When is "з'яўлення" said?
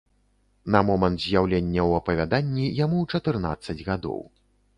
1.25-1.81